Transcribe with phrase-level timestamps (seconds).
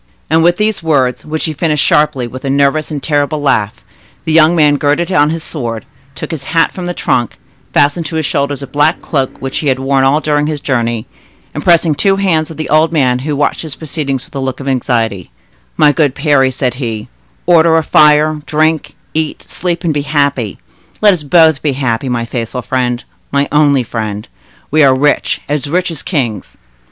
[0.31, 3.83] And with these words, which he finished sharply with a nervous and terrible laugh,
[4.25, 5.85] the young man girded on his sword,
[6.15, 7.37] took his hat from the trunk,
[7.71, 11.05] fastened to his shoulder a black cloak, which he had worn all during his journey,
[11.53, 14.39] and pressing the two hands of the old man, who watched his proceedings with a
[14.39, 15.29] look of anxiety,—
[15.77, 17.07] "My good Parry," said he,
[17.45, 20.57] "order a fire, drink, eat, sleep, and be happy;
[20.99, 24.27] let us both be happy, my faithful friend, my only friend.
[24.71, 26.57] We are rich, as rich as kings!"